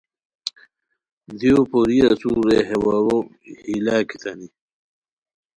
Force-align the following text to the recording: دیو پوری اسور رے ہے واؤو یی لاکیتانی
دیو 1.39 1.57
پوری 1.71 1.97
اسور 2.09 2.39
رے 2.49 2.59
ہے 2.67 2.77
واؤو 2.85 3.17
یی 3.67 3.77
لاکیتانی 3.85 4.47